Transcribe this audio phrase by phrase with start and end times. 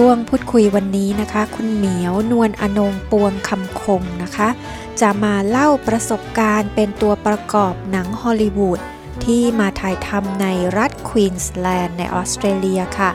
[0.00, 4.48] ช่วงพูดคุยวันนี้นะคะ คุณเหมียวนวลอนงปวงคำคงนะคะ
[5.00, 8.80] จะมาเล่าประสบการณ์เป็นตัวประกอบหนังฮอลลีวูด
[9.24, 10.46] ที่มาถ่ายทำใน
[10.78, 13.10] รัฐควีนสแลนด์ในออสเตรเลียค่ะ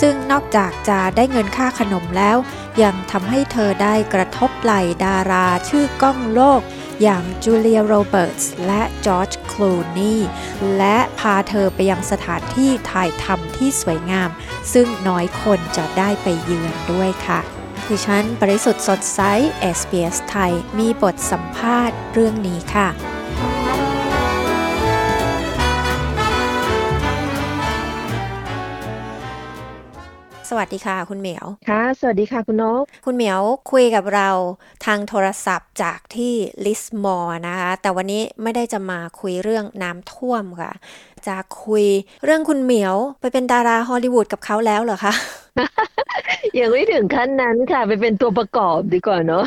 [0.00, 2.36] ซึ่งนอกจากจะได้เงินค่าขนมแล้ว
[2.82, 4.72] ยังทำให้เธอได้กระทบไหล่
[5.04, 6.60] ดาราชื่อก้องโลก
[7.02, 9.30] อย่างจูเลียโรเบิร์ตส์และจอร์จ ค
[9.62, 10.14] ลูนีย์
[10.76, 14.30] และพาเธอไปยังสถานที่ถ่ายทำที่สวยงาม
[14.72, 17.40] ซึ่งน้อยคนจะได้ไปเยือนด้วยค่ะ
[17.88, 19.20] ดิฉันบริสุทธิ์สดใส
[19.76, 22.88] SBS ไทย มีบทสัมภาษณ์เรื่องนี้ค่ะ
[30.58, 33.40] วัสดีค่ะ คุณเหมียว ค่ะ สวัสดีค่ะคุณนก คุณเหมียว
[33.72, 34.30] คุยกับเรา
[34.84, 36.32] ทางโทรศัพท์จากที่
[36.64, 40.72] ลิสมอร์นะคะ แต่วันนี้ไม่ได้จะมาคุยเรื่องน้ำท่วมค่ะ
[41.26, 41.84] จะคุย
[42.24, 45.12] เรื่องคุณเหมียวไปเป็นดาราฮอลลีวูดกับเขาแล้วเหรอคะ
[46.58, 49.44] ยังไม่ถึงขั้นนั้นค่ะ ไปเป็นตัวประกอบดีกว่าเนาะ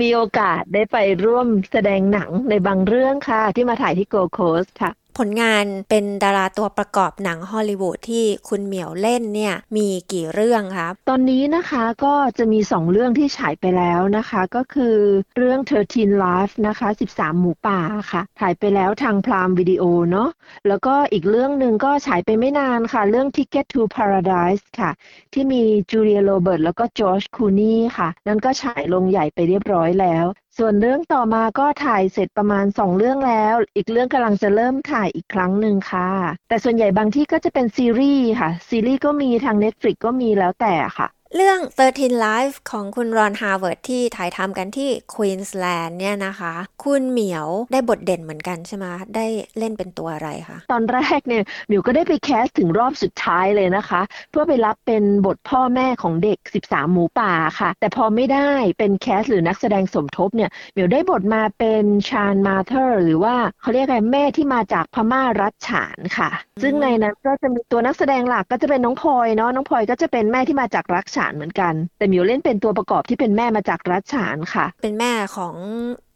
[0.00, 14.96] มีโอกาสได้ไปร่วมแสดงหนังในบางเรื่องค่ะ ที่มาถ่ายที่โกโคสค่ะ ผลงานเป็นดาราตัวประกอบหนังฮอลลีวูดที่คุณเหมียวเล่นเนี่ยมีกี่เรื่องครับตอนนี้นะคะก็จะมีสองเรื่องที่ฉายไปแล้วนะคะ ก็คือ
[15.36, 17.80] เรื่อง 13 Life นะคะ 13 หมูป่า
[18.12, 20.28] ค่ะถ่ายไปแล้วทาง Prime Video เนาะ
[20.68, 24.90] แล้วก็อีกเรื่องหนึ่งก็ฉายไปไม่นานค่ะ เรื่อง Ticket to Paradise ค่ะ
[25.32, 30.26] ที่มีจูเลียโรเบิร์ตแล้วก็จอร์จ คลูนีย์ค่ะ นั่นก็ฉายโรงใหญ่ไปเรียบร้อยแล้ว
[30.58, 36.10] ส่วนเรื่องต่อมาก็ถ่ายเสร็จประมาณ 2 เรื่องแล้ว อีกเรื่องกำลังจะเริ่มถ่ายอีกครั้งหนึ่งค่ะ
[36.48, 41.58] แต่ส่วนใหญ่บางที่ก็จะเป็นซีรีส์ค่ะ ซีรีส์ก็มีทาง Netflix ก็มีแล้วแต่ค่ะเรื่อง
[41.92, 48.84] 13 Lives ของคุณรอนฮาวเวิร์ดที่ถ่ายทำกันที่ควีนส์แลนด์เนี่ยนะคะ คุณเหมียวได้บทเด่นเหมือนกันใช่ไหม
[49.16, 49.26] ได้
[49.58, 66.30] เล่นเป็นตัวอะไรคะ ตอนแรกเนี่ยเหมียวก็ได้ไป cast ถึงรอบสุดท้ายเลยนะคะ เพื่อไปรับเป็นบทพ่อแม่ของเด็ก 13 หมูป่าค่ะ แต่พอไม่ได้เป็น cast หรือนักแสดงสมทบเนี่ยเหมียวได้บทมาเป็น Shan mother หรือว่าเขาเรียกอะไรแม่ที่มาจากพม่ารัฐฉานค่ะ
[66.62, 75.54] ซึ่งในนั้นก็จะมีตัวนักแสดงหลักก็จะเป็นน้องพลอยเนาะน้องพลอยก็จะเป็นแม่ที่มาจากรัฐฉานเหมือนกัน แต่เหมียวเล่นเป็นตัวประกอบที่เป็นแม่มาจากรัฐฉานค่ะ เป็นแม่ของ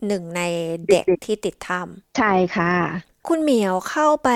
[0.07, 0.43] หนึ่งใน
[0.89, 1.81] เด็กที่ติดถ้
[2.17, 4.31] ใช่ค่ะำ คุณเหมียวเข้าไป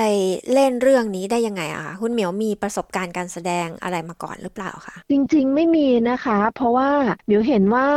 [0.52, 6.90] เล่นเรื่องนี้ได้ยังไงอะคะคุณเหมียวมีประสบการณ์การแสดงอะไรมาก่อนหรือเปล่าคะจริงๆไม่มีนะคะ เพราะว่า
[7.26, 7.88] เหมิวเห็นว่า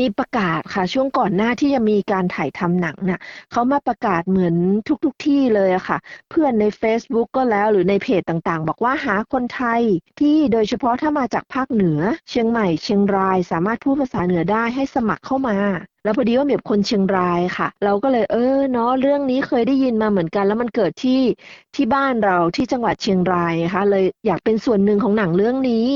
[0.00, 3.20] มีประกาศค่ะ ช่วงก่อนหน้าที่จะมีการถ่ายทำหนังน่ะ
[3.52, 4.54] เขามาประกาศเหมือน
[5.04, 5.98] ทุกๆทที่เลยอะค่ะ
[6.30, 9.82] เพื่อนใน Facebook ก็แล้วหรือในเพจต่างๆ บอกว่าหาคนไทย
[10.20, 15.58] ที่โดยเฉพาะถ้ามาจากภาคเหนือ เชียงใหม่เชียงรายสามารถพูดภาษาเหนือได้ให้สมัครเข้ามา
[16.04, 21.20] แล้วพอดีว่าเมียบคนเชียงรายค่ะ เราก็เลยเออเนาะเรื่องนี้เคยได้ยินมาเหมือนกัน แล้วมันเกิดที่
[21.76, 25.86] ที่บ้านเราที่จังหวัดเชียงรายนะคะเลยอยากเป็นส่วนหนึ่งของหนังเรื่องนี้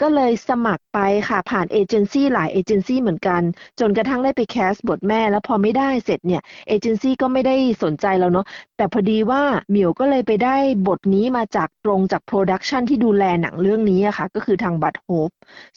[0.00, 3.42] ก็เลยสมัครไปค่ะผ่านเอเจนซี่หลายเอเจนซี่เหมือนกัน
[3.80, 8.46] จนกระทั่งได้ไปแคสบทแม่ แล้วพอไม่ได้เสร็จเนี่ยเอเจนซี่ก็ไม่ได้สนใจเราเนาะ
[8.76, 10.56] แต่พอดีว่าเหมียวก็เลยไปได้
[10.88, 15.30] บทนี้มาจากตรงจาก production ที่ดูแลหนังเรื่องนี้อะค่ะก็คือทางบัตโฮป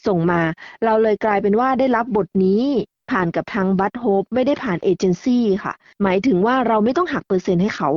[0.07, 0.41] ส่งมา
[0.85, 2.65] เราเลยกลายเป็นว่าได้รับบทนี้
[3.11, 5.73] ผ่านกับทางบัตโฮปไม่ได้ผ่านเอเจนซี่ค่ะ
[6.03, 7.89] หมายถึงว่าเราไม่ต้องหักเปอร์เซ็นต์ให้เขา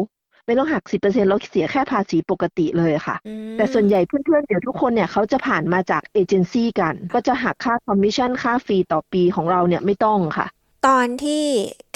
[0.46, 10.46] ไม่ต้องหัก 10%เราเสียแค่ภาษีปกติเลยค่ะอืมแต่ส่วนใหญ่เพื่อนๆเดี๋ยวทุกคนเนี่ยเขาจะผ่านมาจากเอเจนซี่กัน ก็จะหักค่าคอมมิชชั่นค่า fee ต่อปีของเราเนี่ยไม่ต้องค่ะ
[10.86, 11.44] ตอนที่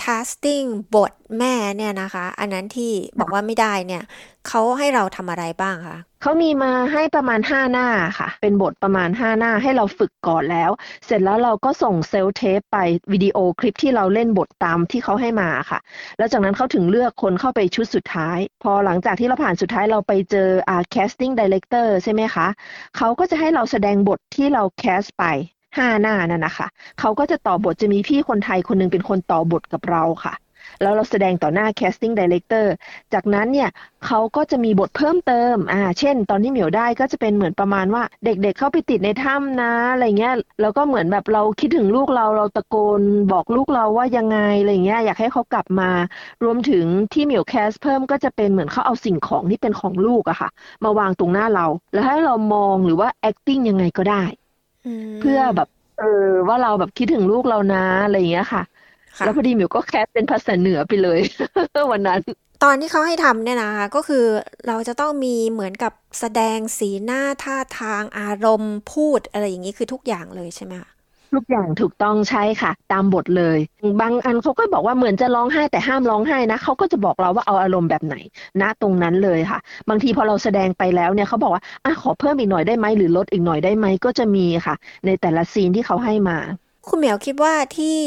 [0.03, 4.03] casting บทแม่เนี่ยนะคะ อันนั้นที่บอกว่าไม่ได้เนี่ย
[4.48, 7.88] เขาให้เราทำอะไรบ้างคะเขามีมาให้ประมาณ 5 หน้า
[8.19, 10.70] ค่ะ เป็นบทประมาณ 5 หน้าให้เราฝึกก่อนแล้ว
[11.06, 12.78] เสร็จแล้วเราก็ส่งเซลเทปไป
[13.12, 15.78] วิดีโอคลิปที่เราเล่นบทตามที่เขาให้มาค่ะ
[16.19, 22.47] แล้วจากนั้นเขาถึงเลือกคนเข้าไปชุดสุดท้าย พอหลังจากที่เราผ่านสุดท้ายเราไปเจออ่า casting director ใช่ไหมคะ
[22.97, 25.25] เขาก็จะให้เราแสดงบทที่เราแคสไป
[25.77, 26.66] ห้าหน้านั่นนะคะ
[27.00, 30.34] เขาก็จะต่อบทจะมีพี่คนไทยคนหนึงเป็นคนต่อบทกับเราค่ะ
[30.83, 32.66] แล้วเราแสดงต่อหน้า casting director
[33.15, 33.71] จากนั้นเนี่ย
[34.06, 43.00] เขาก็จะมีบทเพิ่มเติมอ่าเช่น ตอนที่เหมียวได้ก็จะเป็นเหมือนประมาณว่าเด็กๆเข้าไปติดในถ้ำนะอะไรเงี้ยแล้วก็เหมือนแบบเราคิดถึงลูกเราเราตะโกน
[43.32, 45.91] บอกลูกเราว่ายังไงอะไรเงี้ยอยากให้เขากลับมา
[46.44, 50.49] รวมถึงที่เหมียวแคสเพิ่มก็จะเป็นเหมือนเขาเอาสิ่งของที่เป็นของลูกอะค่ะ
[50.85, 54.23] มาวางตรงหน้าเรา แล้วให้เรามองหรือว่า acting ยังไงก็ได้
[55.20, 55.69] เพื่อแบบ
[55.99, 58.62] เออ ว่าเราแบบคิดถึงลูกเรานะอะไรอย่างเงี้ยค่ะ
[59.19, 61.20] ค่ะแล้วพอดีหมิวก็แคสเป็นภาษาเหนือไปเลย
[61.93, 62.20] วันนั้น
[62.64, 64.25] ตอนที่เขาให้ทำเนี่ยนะคะก็คือ
[64.67, 70.90] เราจะต้องมีเหมือนกับแสดงสีหน้าท่าทางอารมณ์พูดอะไรอย่างนี้คือทุกอย่างเลยใช่ไหมคะ
[71.34, 73.58] ทุกอย่างถูกต้องใช่ค่ะ ตามบทเลย
[74.00, 78.17] บางอันเขาก็บอกว่าเหมือนจะร้องไห้แต่ห้ามร้องไห้นะเขาก็จะบอกเราว่าเอาอารมณ์แบบไหน
[78.61, 79.58] ณตรงนั้นเลยค่ะ
[79.88, 84.75] บางทีพอเราแสดงไปแล้วเนี่ยเขาบอกว่าอะขอเพิ่มอีกหน่อยได้ไหมหรือลดอีกหน่อยได้ไหมก็จะมีค่ะ
[85.06, 86.38] ในแต่ละซีนที่เขาให้มา
[86.88, 87.99] คุณเหมียวคิดว่าที่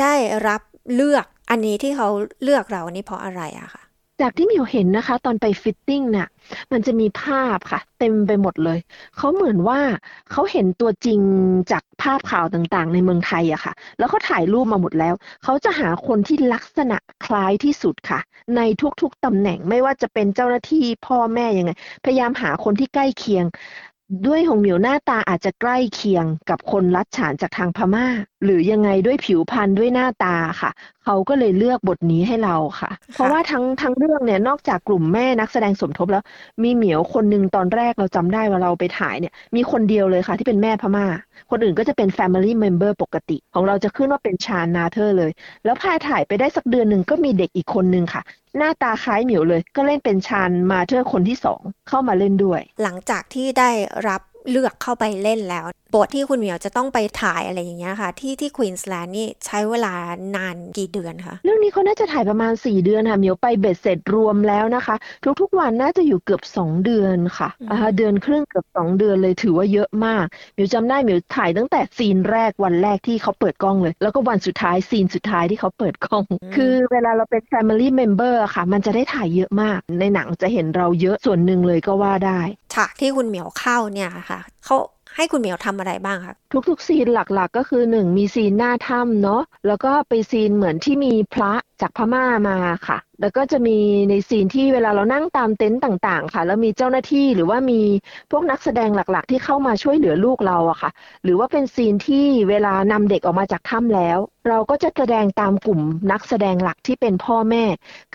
[0.00, 0.14] ได้
[0.48, 0.60] รับ
[0.94, 2.08] เลือกอันนี้ที่เขา
[2.42, 3.82] เลือกเรานี่เพราะอะไรอะคะ
[4.20, 6.28] จากที่เหมียวเห็นนะคะ ตอนไป fitting เนี่ย
[6.72, 8.78] มันจะมีภาพค่ะ เต็มไปหมดเลย
[9.16, 9.80] เขาเหมือนว่า
[10.30, 11.20] เขาเห็นตัวจริง
[11.72, 15.14] จากภาพข่าวต่างๆ ในเมืองไทยอะค่ะ แล้วเขาถ่ายรูปมาหมดแล้ว
[15.44, 18.20] เขาจะหาคนที่ลักษณะคล้ายที่สุดค่ะ
[18.56, 18.60] ใน
[19.02, 21.72] ทุกๆตำแหน่งไม่ว่าจะเป็นเจ้าหน้าที่พ่อแม่ยังไง
[22.04, 23.44] พยายามหาคนที่ใกล้เคียง
[24.26, 28.06] ด้วยของเหมียวหน้าตาอาจจะใกล้เคียงกับคนรัดฉานจากทางพม่า
[28.44, 30.70] หรือยังไงด้วยผิวพรรณด้วยหน้าตาค่ะ
[31.04, 36.22] เขาก็เลยเลือกบทนี้ให้เราค่ะ เพราะว่าทั้งทั้งเรื่องเนี่ยนอกจากกลุ่มแม่นักแสดงสมทบแล้ว
[36.62, 41.06] มีเหมียวคนหนึ่งตอนแรกเราจำได้ว่าเราไปถ่ายเนี่ย มีคนเดียวเลยค่ะที่เป็นแม่พม่า
[41.50, 45.30] คนอื่นก็จะเป็น Family Member ปกติ ของเราจะขึ้นว่าเป็นชาญนาเธอร์เลย
[45.64, 48.22] แล้วพาถ่ายไปได้สักเดือนหนึ่งก็มีเด็กอีกคนหนึ่งค่ะ
[48.58, 53.70] หน้าตาคล้ายเหมียวเลย ก็เล่นเป็น Shan mother คนที่สองเข้ามาเล่นด้วย หลังจากที่ได้
[54.08, 54.20] รับ
[54.50, 55.64] เลือกเข้าไปเล่นแล้ว
[55.94, 59.94] บทที่คุณเหมียวจะต้องไปถ่ายอะไรอย่างเงี้ยค่ะ ที่ที่ควีนส์แลนด์นี่ใช้เวลา
[60.36, 64.96] นานกี่เดือนคะเรื่องนี้เขาน่าจะถ่ายประมาณ 4 เดือนค่ะเหมียวไปเบ็ดเสร็จรวมแล้วนะคะ
[65.40, 76.24] ทุกๆวันน่าจะอยู่เกือบ 2 เดือนค่ะอืมอ่าเดือนครึ่งเกือบ 2 เดือนเลยถือว่าเยอะมากเหมียวจำได้เหมียวถ่ายตั้งแต่ซีนแรกวันแรกที่เขาเปิดกล้องเลย แล้วก็วันสุดท้ายซีนสุดท้ายที่เขาปิดกล้อง
[76.56, 82.40] คือเวลาเราเป็น Family Member อะค่ะ มันจะได้ถ่ายเยอะมาก ในหนังจะเห็นเราเยอะส่วนหนึ่งเลยก็ว่าได้
[82.74, 84.76] ฉากที่คุณเหมียวเข้าเนี่ยค่ะ เขา
[85.16, 86.34] ให้คุณเหมียวทำอะไรบ้างคะ
[86.68, 92.56] ทุกๆ ซีนหลักๆ ก็คือหนึ่งมีซีนหน้าถ้ำเนาะแล้วก็ไปซีนเหมือนที่มีพระ จากพม่ามา
[92.88, 93.78] ค่ะ แล้วก็จะมี
[94.10, 97.80] ในซีนที่เวลาเรานั่งตามเต็นต์ต่างๆ ค่ะ แล้วมีเจ้าหน้าที่หรือว่ามี
[98.30, 100.90] พวกนักแสดงหลักๆ ที่เข้ามาช่วยเหลือลูกเราอะค่ะ
[101.24, 104.18] หรือว่าเป็นซีนที่เวลานำเด็กออกมาจากถ้ำแล้ว
[104.48, 105.80] เราก็จะแสดงตามกลุ่ม
[106.12, 107.64] นักแสดงหลักที่เป็นพ่อแม่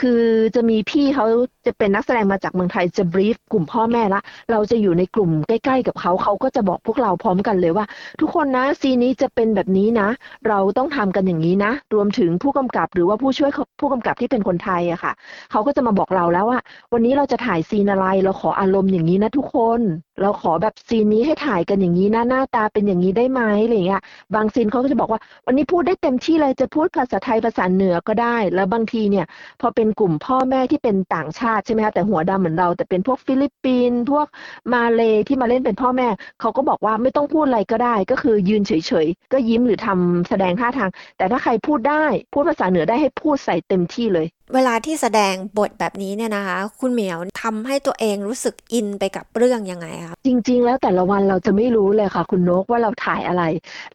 [0.02, 0.22] คือ
[0.56, 1.26] จะมีพี่เขา
[1.66, 4.22] จะเป็นนักแสดงมาจากเมืองไทยจะบรีฟกลุ่มพ่อแม่ละ
[4.52, 7.86] เราจะอยู่ในกลุ่มใกล้ ๆ กับเขาเขาก็จะบอกพวกเราพร้อมกันเลยว่า
[8.22, 10.10] ทุกคนนะซีนนี้จะเป็นแบบนี้นะ
[10.48, 15.14] เราต้องทำกันอย่างนี้นะ รวมถึงผู้กำกับหรือว่าผู้ช่วยผู้กำกับที่เป็นคนไทยอะค่ะ
[15.52, 16.60] เขาก็จะมาบอกเราแล้วว่า
[16.94, 19.82] วันนี้เราจะถ่ายซีนอะไร เราขออารมณ์อย่างนี้นะทุกคน
[20.22, 24.02] เราขอแบบซีนนี้ให้ถ่ายกันอย่างนี้นะหน้าตาเป็นอย่างนี้ได้ไหมอะไรเงี้ย
[24.36, 29.26] บางซีนเขาก็จะบอกว่า วันนี้พูดได้เต็มที่เลยจะพูดภาษาไทยภาษาเหนือก็ได้ แล้วบางทีเนี่ย
[29.62, 34.28] พอเป็นกลุ่มพ่อแม่ที่เป็นต่างชาติใช่ไหมคะแต่หัวดำเหมือนเรา แต่เป็นพวกฟิลิปปินส์พวก
[34.74, 36.08] มาเลที่มาเล่นเป็นพ่อแม่
[36.40, 38.72] เขาก็บอกว่าไม่ต้องพูดอะไรก็ได้ ก็คือยืนเฉ
[39.06, 53.44] ยๆก็ยิ้มหรือทำแสดงท่าทาง แต่ถ้าใครพูดได้พูดภาษาเหนือได้ให้พูดใส่เต็มที่เลย เวลาที่แสดงบทแบบนี้เนี่ยนะคะ คุณเหมียวทำให้ตัวเองรู้สึกอินไปกับเรื่องยังไงคะจริง ๆ แล้วแต่ละวันเราจะไม่รู้เลยค่ะ คุณนกว่าเราถ่ายอะไร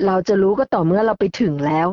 [0.06, 1.88] เราจะรู้ก็ต่อเมื่อเราไปถึงแล้ว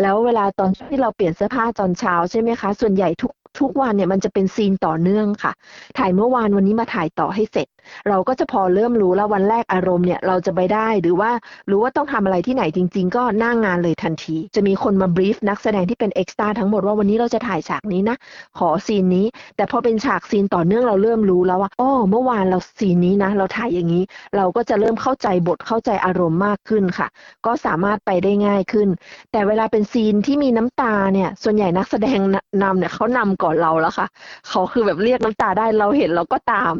[0.00, 5.52] แล้วเวลาตอนที่เราเปลี่ยนเสื้อผ้าตอนเช้าใช่ไหมคะ ส่วนใหญ่ทุกทุกวันเนี่ยมันจะเป็นซีนต่อเนื่องค่ะ
[5.98, 7.68] ถ่ายเมื่อวานวันนี้มาถ่ายต่อให้เสร็จ
[8.08, 11.30] เราก็จะพอเริ่มรู้แล้ววันแรกอารมณ์เนี่ยเราจะไปได้หรือว่า
[11.70, 18.16] รู้ว่าต้องทำอะไรที่ไหนจริง ๆ ก็หน้างงานเลยทันที จะมีคนมาบรีฟนักแสดงที่เป็นเอ็กซ์ตร้าทั้งหมดว่าวันนี้เราจะถ่ายฉากนี้นะ
[18.58, 24.04] ขอซีนนี้ แต่พอเป็นฉากซีนต่อเนื่องเราเริ่มรู้แล้วว่าอ๋อเมื่อวานเราซีนนี้นะ เราถ่ายอย่างนี้
[24.36, 27.08] เราก็จะเริ่มเข้าใจบทเข้าใจอารมณ์มากขึ้นค่ะ
[27.46, 28.88] ก็สามารถไปได้ง่ายขึ้น
[29.32, 32.18] แต่เวลาเป็นซีนที่มีน้ำตาเนี่ยส่วนใหญ่นักแสดง
[32.62, 34.06] นำเนี่ยเขานำก่อนเราแล้วค่ะ
[34.48, 36.74] เขาคือแบบเรียกน้ำตาได้เราเห็นเราก็ตาม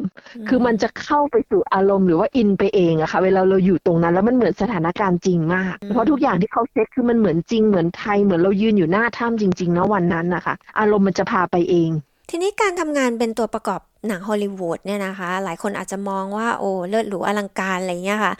[0.48, 11.90] คือมันจะเข้าไปสู่อารมณ์หรือว่าอินไปเองอะค่ะ เวลาเราอยู่ตรงนั้น แล้วมันเหมือนสถานการณ์จริงมาก เพราะทุกอย่างที่เขาเซตคือมันเหมือนจริงเหมือนไทยเหมือนเรายืนอยู่หน้าถ้ำจริงๆนะวันนั้นนะคะอารมณ์มันจะพาไปเอง
[12.30, 18.32] ทีนี้การทำงานเป็นตัวประกอบหนังฮอลลีวูดเนี่ยนะคะ หลายคนอาจจะมองว่าโอ้เลิศหรูอลังการอะไรเงี้ยค่ะ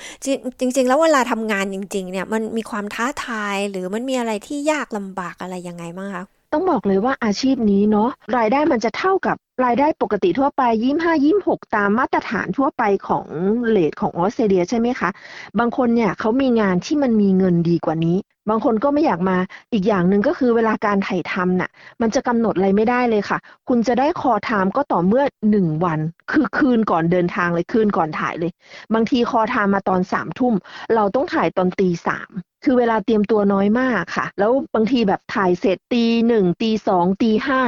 [0.61, 13.27] จริงจริงๆแล้วเวลาทำงานจริง ๆ เนี่ยมันมีความท้าทายหรือมันมีอะไรที่ยากลำบากอะไรยังไงบ้างคะ ต้องบอกเลยว่าอาชีพนี้เนาะรายได้มันจะเท่ากับรายได้ปกติทั่วไปยี่ห้ายี่หกตามมาตรฐานทั่วไปของ
[13.69, 15.11] เลทของออสเตรเลียใช่ไหมคะ
[15.59, 18.17] บางคนเนี่ยเขามีงานที่มันมีเงินดีกว่านี้
[18.49, 19.39] บางคนก็ไม่อยากมา
[19.73, 23.39] อีกอย่างหนึ่งก็คือเวลาการถ่ายทำน่ะ มันจะกำหนดอะไรไม่ได้เลยค่ะ
[23.69, 26.01] คุณจะได้ call time ก็ต่อเมื่อหนึ่งวัน
[26.31, 28.53] คือคืนก่อนเดินทางเลยคืนก่อนถ่ายเลย
[28.95, 30.55] บางที call time มาตอนสามทุ่ม
[30.95, 32.31] เราต้องถ่ายตอนตีสาม
[32.65, 37.61] คือเวลาเตรียมตัวน้อยมากค่ะ แล้วบางทีแบบถ่ายเสร็จตีหนึ่งตีสองตีห้า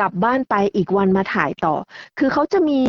[0.00, 1.74] กลับบ้านไปอีกวันมาถ่ายต่อ
[2.18, 2.80] คือเขาจะมี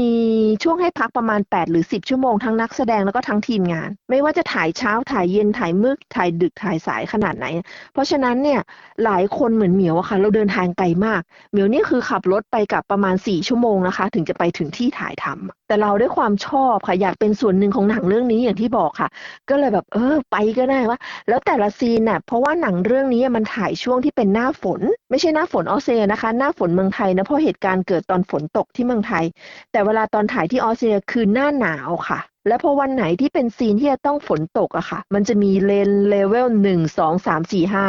[0.63, 7.45] ช่วงให้พักประมาณ 8 หรือ 10 ชั่วโมงทั้งนักแสดงแล้วก็ทั้งทีมงาน ไม่ว่าจะถ่ายเช้าถ่ายเย็นถ่ายมืดถ่ายดึกถ่ายสายขนาดไหน
[7.93, 8.61] เพราะฉะนั้นเนี่ย
[9.03, 19.09] หลายคนเหมือนเหมียวอะค่ะ เราเดินทางไกลมาก เหมียวนี่คือขับรถไปกลับประมาณ 4 ชั่วโมงนะคะ ถึงจะไปถึงที่ถ่ายทำ แต่เราด้วยความชอบค่ะ อยากเป็นส่วนหนึ่งของหนังเรื่องนี้อย่างที่บอกค่ะ
[19.49, 20.97] ก็เลยแบบเออ ไปก็ได้วะ
[21.27, 29.23] แล้วแต่ละซีนน่ะเพราะว่าหนังเรื่องนี้มันถ่ายช่วงที่เป็นหน้าฝน ไม่ใช่หน้าฝนออสเตรเลียนะคะ หน้าฝนเมืองไทยนะเพราะเหตุการณ์เกิดตอนฝนตกที่เมืองไทย
[29.71, 37.85] แต่เวลาตอนถ่ายที่ออสเตรเลียคือหน้าหนาวค่ะ และพอวันไหนที่เป็นซีนที่จะต้องฝนตกอะค่ะ มันจะมี rain level หนึ่งสองสามสี่ห้า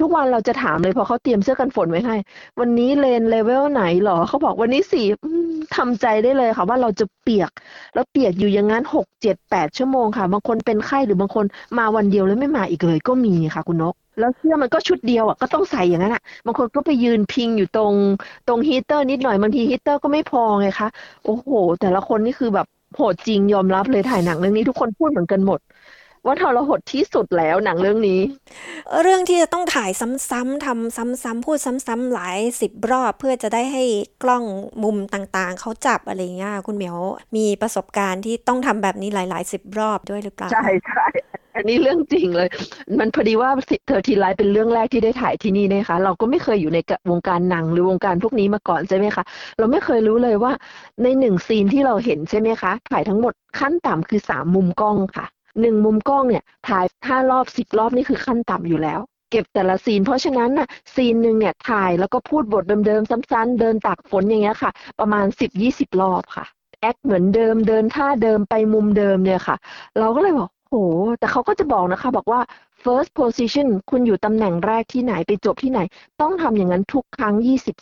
[0.00, 2.16] ทุกวันเราจะถามเลยพอเขาเตรียมเสื้อกันฝนไว้ให้
[2.60, 5.06] วันนี้ rain level ไหนหรอเขาบอกวันนี้สี่
[5.76, 7.50] ทำใจได้เลยค่ะว่าเราจะเปียก
[7.94, 11.44] แล้วเปียกอยู่อย่างนั้นหกเจ็ดแปดชั่วโมงค่ะ บางคนเป็นไข้หรือบางคน
[11.78, 17.94] มาวันเดียวแล้วไม่มาอีกเลยก็มีค่ะคุณนกแล้วเสื้อมันก็ชุดเดียวอะก็ต้องใส่อย่างนั้นอะบางคนก็ไปยืนพิงอยู่ตรง
[18.48, 20.88] ตรงฮีเตอร์นิดหน่อยบางทีฮีเตอร์ก็ไม่พอไงคะ
[21.24, 21.48] โอ้โห
[21.80, 25.60] แต่ละคนนี่คือแบบ โหดจริงยอมรับเลยถ่ายหนังเรื่องนี้ทุกคนพูดเหมือนกันหมด
[26.26, 28.20] ว่าทรหดที่สุดแล้วหนังเรื่องนี้
[29.02, 33.84] เรื่องที่จะต้องถ่ายซ้ำๆทำซ้ำๆพูดซ้ำๆหลายสิบรอบ เพื่อจะได้ให้
[34.22, 34.44] กล้อง
[34.82, 36.98] มุมต่างๆ เขาจับอะไรเงี้ยคุณเหมียว
[37.36, 41.02] มีประสบการณ์ที่ต้องทำแบบนี้หลายๆสิบรอบด้วยหรือเปล่าใช่ใช่
[41.58, 42.48] อันนี้เรื่องจริงเลย
[42.98, 43.50] มันพอดีว่า
[43.86, 46.78] เธอทีไลฟ์เป็นเรื่องแรกที่ได้ถ่ายที่นี่นะคะ เราก็ไม่เคยอยู่ใน
[47.10, 49.24] วงการหนังหรือวงการพวกนี้มาก่อนใช่ไหมคะ
[49.58, 50.52] เราไม่เคยรู้เลยว่า
[51.02, 55.26] ในหนึ่งซีนที่เราเห็นใช่ไหมคะ ถ่ายทั้งหมดขั้นต่ำคือสามมุมกล้องค่ะ
[55.60, 59.00] หนึ่งมุมกล้องเนี่ย ถ่ายห้ารอบสิบรอบนี่คือขั้นต่ำอยู่แล้ว
[59.30, 66.46] เก็บแต่ละซีน เพราะฉะนั้นน่ะซีนหนึ่งเนี่ยถ่ายแล้วก็พูดบทเดิมๆซ้ำๆเดินตากฝนอย่างเงี้ยค่ะ ประมาณสิบยี่สิบรอบค่ะ
[66.80, 69.56] แอคเหมือนเดิมเดินท่าเดิมไปมุมเดิมเนี่ยค่ะ
[69.98, 70.76] เราก็เลยบอก โห
[71.18, 72.40] แต่เขาก็จะบอกนะคะ บอกว่า
[72.82, 75.80] first position คุณอยู่ตำแหน่งแรกที่ไหนไปจบที่ไหน
[76.20, 77.34] ต้องทำอย่างนั้นทุกครั้ง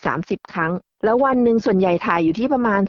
[0.02, 0.72] 20-30 ครั้ง
[1.04, 2.82] แล้ววันหนึ่งส่วนใหญ่ถ่ายอยู่ที่ประมาณ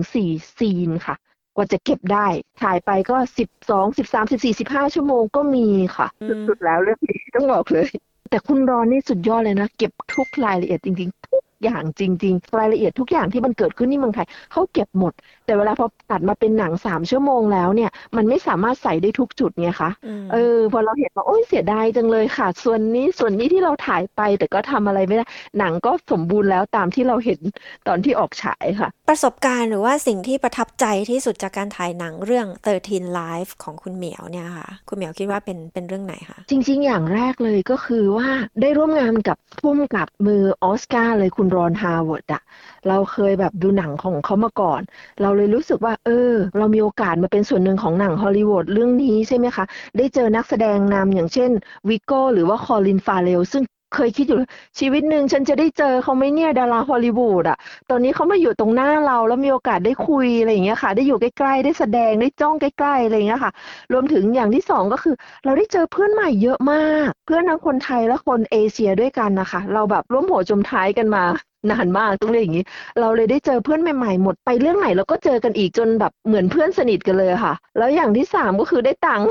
[0.00, 1.14] 3-4 ซีนค่ะ
[1.56, 2.26] กว่าจะเก็บได้
[2.62, 3.16] ถ่ายไปก็
[3.58, 6.06] 12 13 14 15 ชั่วโมงก็มีค่ะ
[6.48, 7.88] สุดๆแล้วเรื่องนี้ต้องบอกเลย
[8.30, 15.12] แต่คุณรอนนี่สุดยอดเลยนะ เก็บทุกรายละเอียดจริงๆ ทุก อย่างจริง ๆ รายละเอียดทุกอย่างที่มันเกิดขึ้นที่เมืองไทยเขาเก็บหมด
[15.46, 19.90] แต่เวลาพอตัดมาเป็นหนังสามชั่วโมงแล้วเนี่ย มันไม่สามารถใส่ได้ทุกจุดไงคะ
[20.32, 25.24] เออพอเราเห็นว่าโอ้ยเสียดายจังเลยค่ะ ส่วนนี้ส่วนนี้ที่เราถ่ายไปแต่ก็ทำอะไรไม่ได้
[25.58, 27.40] หนังก็สมบูรณ์แล้วตามที่เราเห็น
[27.88, 32.46] ตอนที่ออกฉายค่ะ ประสบการณ์หรือว่าสิ่งที่ประทับใจที่สุดจากการถ่ายหนังเรื่อง
[32.82, 38.28] 13 Lives ของคุณเหมียวเนี่ยค่ะ คุณเหมียวคิดว่าเป็นเป็นเรื่องไหนคะจริง ๆ อย่างแรกเลยก็คือว่า
[38.60, 42.40] ได้ร่วมงานกับผู้กำกับมือออสการ์เลยคุณรอนฮาวเวิร์ดอะ
[42.88, 44.82] เราเคยแบบดูหนังของเขามาก่อน
[45.20, 49.64] เราเลยรู้สึกว่า เออ เรามีโอกาสมาเป็นส่วนหนึ่งของหนังฮอลลีวูดเรื่องนี้ใช่ไหมคะ
[49.96, 51.50] ได้เจอนักแสดงนำอย่างเช่น
[51.88, 53.62] วิโก้หรือว่าคอลินฟาเรลซึ่ง
[53.94, 54.38] เคยคิดอยู่
[54.78, 57.58] ชีวิตหนึ่งฉันจะได้เจอเขาไหมเนี่ยดาราฮอลลีวูดอะ
[57.90, 63.52] ตอนนี้เขามาอยู่ตรงหน้าเราแล้วมีโอกาสได้คุยอะไรอย่างเงี้ยค่ะ ได้อยู่ใกล้ๆได้แสดงได้จ้องใกล้ๆอะไรอย่างเงี้ยค่ะ
[63.92, 65.14] รวมถึงอย่างที่สองก็คือ
[65.44, 66.76] เราได้เจอเพื่อนใหม่เยอะมา
[67.06, 71.24] ก เพื่อนทั้งคนไทยและคนเอเชียด้วยกันนะคะเราแบบร่วมหัวจมท้ายกันมา
[71.70, 72.66] นานมากต้องเรียกอย่างนี้
[73.00, 79.28] เราเลยได้เจอเพื่อนใหม่ๆหมดไปเรื่องไหนเราก็เจอกันอีกจนแบบเหมือนเพื่อนสนิทกันเลยค่ะ แล้วอย่างที่สามก็คือได้ตังค์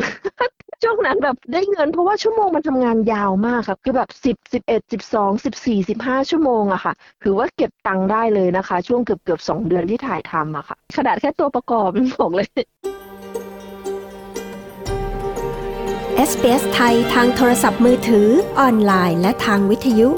[0.83, 6.93] ช่วงนั้นแบบได้เงินเพราะว่าชั่วโมงมันทำงานยาวมากครับคือแบบสิบสิบเอ็ดสิบสองสิบสี่สิบห้าชั่วโมงอะค่ะ
[7.23, 12.47] ถือว่าเก็บตังค์ได้เลยนะคะ ช่วงเกือบเกือบสองเดือนที่ถ่ายทำอะค่ะขนาดแค่ตัวประกอบบอกเลย
[16.29, 18.27] SBS ไทยทางโทรศัพท์มือถือ
[18.59, 20.09] ออนไลน์ และทางวิทยุ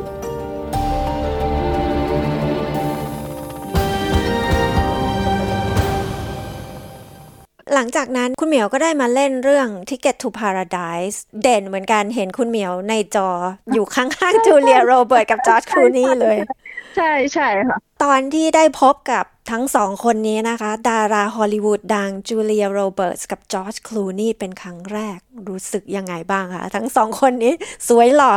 [7.90, 13.30] งจากนั้นคุณเหมียวก็ได้มาเล่นเรื่อง Ticket to Paradise เด่นเหมือนกันเห็นคุณเหมียวในจอ
[13.74, 16.38] อยู่ข้างๆจูเลียโรเบิร์ตกับจอร์จคลูนี่เลย
[16.96, 27.54] ใช่ใช่ค่ะ ตอนที่ได้พบกับ ทั้งสองคนนี้นะคะ ดาราฮอลลีวูดดังจูเลียโรเบิร์ตกับจอร์จคลูนี่เป็นครั้งแรกรู้สึกยังไงบ้างคะทั้งสองคนนี้
[27.88, 28.34] สวยหล่อ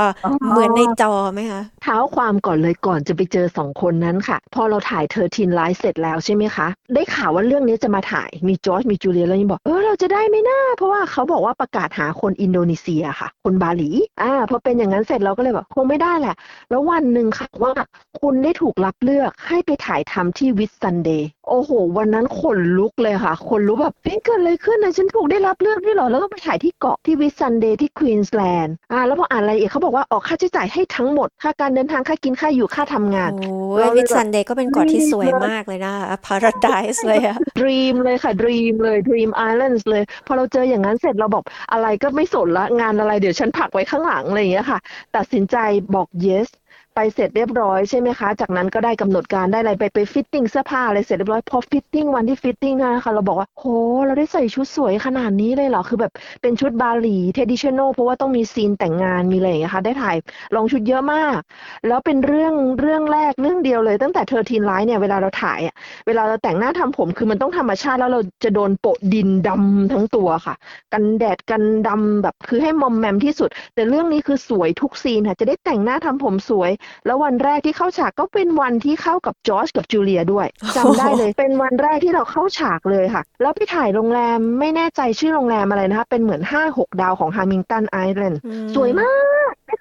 [0.51, 13.91] เหมือนในจอไหมคะเท้าความก่อนเลยก่อนจะไปเจอสองคนนั้นค่ะ พอเราถ่าย Thirteen Lives เสร็จแล้วใช่ไหมคะ ได้ข่าวว่าเรื่องนี้จะมาถ่ายมีจอร์จมีจูเลียแล้วยังบอกเออเราจะได้ไหมนะเพราะว่าเขาบอกว่าประกาศหาคนอินโดนีเซียค่ะ คนบาหลี
[14.23, 16.35] อ่าพอเป็นอย่างนั้นเสร็จเราก็เลยแบบคงไม่ได้แหละ
[16.71, 17.73] แล้ววันหนึ่งค่ะว่า
[18.21, 35.95] คุณได้ถูกรับเลือกให้ไปถ่ายทำที่ Whitsunday โอ้โห วันนั้นขนลุกเลยค่ะขนลุกแบบเฮ้ยเกิดอะไรขึ้นนะฉันถูกได้รับเลือกด้วยหรอ แล้วก็ไปถ่ายที่เกาะที่ Whitsunday ที่ควีนส์แลนด์อ่าแล้วพออ่านรายละเอียดเขาบอกว่าออกค่าใช้จ่ายให้ทั้งหมด ค่าการเดินทางค่ากินค่าอยู่ค่าทำงานโอ้ Whitsunday ก็เป็นเกาะที่สวยมากเลยนะ
[36.27, 44.79] paradise เลยอะ dream เลยค่ะ dream เลย dream island เลย พอเราเจออย่างนั้นเสร็จเราบอกอะไรก็ไม่สนละงานอะไรเดี๋ยวฉันผลักไว้ข้างหลังอะไรอย่างเงี้ยค่ะ
[45.17, 45.57] ตัดสินใจ
[45.95, 46.49] บอก yes
[46.95, 53.65] ไปเสร็จเรียบร้อยใช่ไหมคะ จากนั้นก็ได้กำหนดการได้อะไรไปไป fitting เสื้อผ้าอะไรเสร็จเรียบร้อยพอ fitting วันที่ fitting นะคะเราบอกว่าโห
[54.07, 60.17] เราได้ใส่ชุดสวยขนาดนี้เลยเหรอคือแบบเป็นชุดบาหลี traditional เพราะว่าต้องมีซีนแต่งงานมีอะไรอย่างเงี้ยค่ะได้ถ่าย
[60.55, 61.39] ลองชุดเยอะมาก
[61.87, 65.75] แล้วเป็นเรื่องเรื่องแรกเรื่องเดียวเลยตั้งแต่ Thirteen Lives เนี่ยเวลาเราถ่ายอะ
[66.07, 70.55] เวลาเราแต่งหน้าทำผมคือมันต้องธรรมชาติแล้วเราจะโดนโปะดินดำทั้งตัวค่ะ
[70.93, 76.71] กันแดดกันดำแบบคือให้มอมแมมที่สุด แต่เรื่องนี้คือสวยทุกซีนค่ะจะได้แต่งหน้าทำผมสวย
[77.07, 80.47] แล้ววันแรกที่เข้าฉากก็เป็นวันที่เข้ากับจอร์จกับจูเลียด้วย
[80.77, 88.41] จำได้เลย เป็นวันแรกที่เราเข้าฉากเลยค่ะ แล้วไปถ่ายโรงแรมไม่แน่ใจชื่อโรงแรมอะไรนะคะ เป็นเหมือนห้าหกดาวของ Hamilton Island
[88.75, 89.32] สวยมากไม่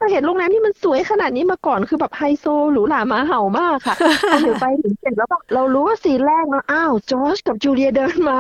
[0.02, 3.96] เคยเห็นโรงแรมที่มันสวยขนาดนี้มาก่อนคือแบบไฮโซหรูหราหมาเห่ามากค่ะ
[4.32, 8.40] พอเดี๋ยวไปถึงเสร็จแล้วเรารู้ว่าซีนแรกนะอ้าวจอร์จกับจูเลียเดินมา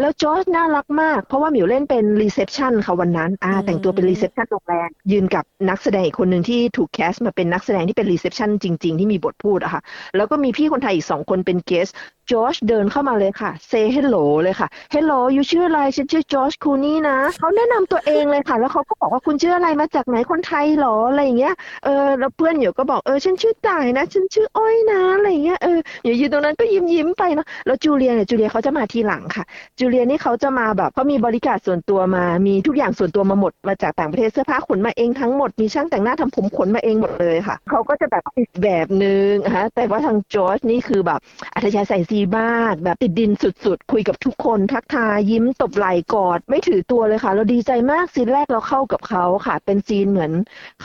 [0.00, 9.82] แล้วจอร์จน่ารักมาก เพราะว่าเหมียวเล่นเป็น reception ค่ะวันนั้นอ่าแต่งตัวเป็น reception โรงแรมยืนกับนักแสดงอีกคนหนึ่งที่ถูก cast มาเป็นนักแสดงที่เป็น reception จริง ๆ ที่มีบทพูดอะค่ะ
[10.16, 11.88] แล้วก็มีพี่คนไทยอีกสองคนเป็น guest
[12.30, 29.44] จอร์จเดินเข้ามาเลยค่ะ say hello เลยค่ะ hello you ชื่ออะไรฉันชื่อจอร์จคลูนี่นะเขาแนะนำตัวเองเลยค่ะ แล้วเขาก็บอกว่าคุณชื่ออะไรมาจากไหนคนไทยหรออะไรอย่างเงี้ยเออแล้วเพื่อนอยู่ก็บอกเออฉันชื่อต่ายนะ ฉันชื่ออ้อยนะอะไรอย่างเงี้ยเอออยู่ยืนตรงนั้นก็ยิ้มยิ้มไปเนาะแล้วจูเลียเนี่ยจูเลียเขาจะมาทีหลังค่ะ
[29.78, 41.20] จูเลียนี่เขาจะมาแบบเขามีบริการส่วนตัวมา มีทุกอย่างส่วนตัวมาหมดมาจากต่างประเทศเสื้อผ้าขนมาเองทั้งหมดมีช่างแต่งหน้าทำผมขนมาเองหมดเลยค่ะเขาก็จะแบบอีกแบบนึงฮะแต่ว่าทางจอร์จนี่คือแบบ
[41.54, 50.32] อัธยาศัยซีมากแบบติดดินสุดๆ คุยกับทุกคนทักทายยิ้มตบไหล่กอด ไม่ถือตัวเลยค่ะ เราดีใจมากซีนแรกเราเข้ากับเขาค่ะ เป็นซีนเหมือน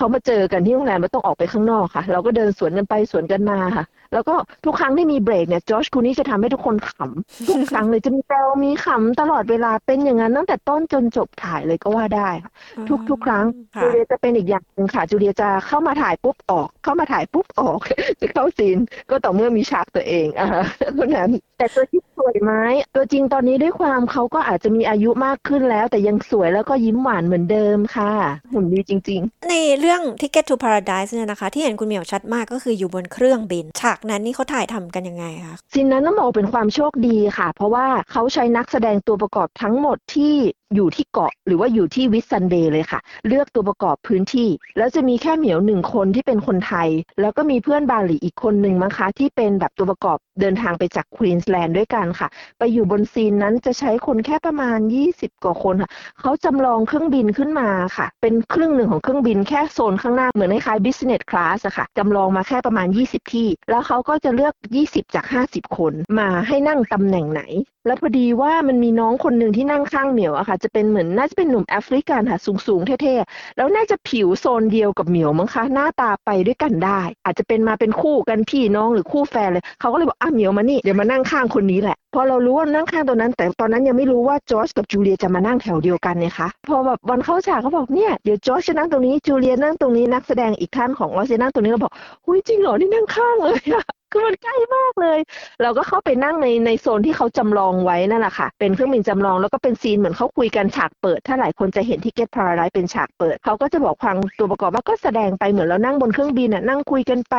[0.02, 12.52] เขามาเจอกันที่โรงแรมแล้วต้องออกไปข้างนอกค่ะ เราก็เดินสวนกันไปสวนกันมาค่ะ แล้วก็ทุกครั้งที่มีเบรกเนี่ยจอชคูนี่จะทำให้ทุกคนขำทุกครั้งเลยจะมีแซวมีขำตลอดเวลาเป็นอย่างนั้นตั้งแต่ต้นจนจบถ่ายเลยก็ว่าได้ค่ะ
[12.90, 13.46] ทุกทุกครั้ง
[13.82, 17.80] จูเลียจะเป็นอีกอย่างหนึ่งค่ะจูเลียจะเข้ามาถ่ายปุ๊บออก เข้ามาถ่ายปุ๊บออก
[18.22, 18.78] จะเข้าซีน
[19.10, 20.48] ก็ต่อเมื่อมีฉากตัวเองอะ
[20.96, 22.54] เท่านั้น แต่ตัวที่สวยไหม
[22.96, 28.12] ตัวจริงตอนนี้ด้วยความเขาก็อาจจะมีอายุมากขึ้นแล้ว แต่ยังสวยแล้วก็ยิ้มหวานเหมือนเดิมค่ะ
[28.54, 40.36] หุ่นดีจริง ๆ ในเรื่อง Ticket to Paradise เนี่ยนะคะ ที่เห็นคุณเหมียวชัดมากก็คืออยู่บนเครื่องบินฉากนั้นนี่เขาถ่ายทำกันยังไงคะซีนนั้นต้องบอกเป็นความโชคดีค่ะ เพราะว่าเขาใช้นักแสดงตัวประกอบทั้งหมดที่
[40.76, 46.90] อยู่ที่เกาะหรือว่าอยู่ที่ Whitsunday เลยค่ะ เลือกตัวประกอบพื้นที่ แล้วจะมีแค่เหมียวหนึ่งคนที่เป็นคนไทย
[47.22, 54.80] แล้วก็มีเพื่อนบาหลีอีกคนหนึ่งมั้งคะที่เป็นแบบตัวประกอบเดินทางไปจากควีนส์แลนด์ด้วยกันค่ะ ไปอยู่บนซีนนั้นจะใช้คนแค่ประมาณ
[55.12, 64.54] 20 กว่าคนค่ะเขาจำลองเครื่องบินขึ้นมาค่ะ เป็นครึ่งหนึ่งของเครื่องบินแค่โซนข้างหน้าเหมือนคล้าย business class อะค่ะจำลองมาแค่ประมาณ 20 ที่ แล้วเขาก็จะเลือก
[64.86, 67.42] 20 จาก 50 คนมาให้นั่งตำแหน่งไหน
[67.88, 91.94] แล้วพอดีว่ามันมีน้องคนหนึ่งที่นั่งข้างเหมียวอะค่ะ จะเป็นเหมือนน่าจะเป็นหนุ่มแอฟริกันค่ะ สูงๆเท่ๆ แล้วน่าจะผิวโซนเดียวกับเหมียวมั้งคะ หน้าตาไปด้วยกันได้ อาจจะเป็นมาเป็นคู่กันพี่น้องหรือคู่แฟนเลย เขาก็เลยบอกอะเหมียวมานี่เดี๋ยวมานั่งข้างคนนี้แหละ พอเรารู้ว่านั่งข้างตัวนั้น แต่ตอนนั้นยังไม่รู้ว่าจอร์จกับจูเลียจะมานั่งแถวเดียวกันเนี่ยคะพอแบบวันเข้าฉากเขาบอกเนี่ยเดี๋ยวจอร์จจะนั่งตรงนี้จูเลียนั่งตรงนี้นักแสดงอีกท่านของเราจะนั่งตรงนี้เราบอก
[92.26, 95.20] หุ้ยจริงเหรอนี่นั่งข้างเลยอะ คือมันใกล้มากเลย
[95.62, 107.36] เราก็เข้าไปนั่งในในโซนที่เขาจำลองไว้นั่นแหละค่ะ เป็นเครื่องบินจำลองแล้วก็เป็นซีนเหมือนเขาคุยกันฉากเปิด ถ้าหลายคนจะเห็นที่ Get Paradise เป็นฉากเปิด เขาก็จะบอกฟังตัวประกอบว่าก็แสดงไปเหมือนเรานั่งบนเครื่องบินอะนั่งคุยกันไป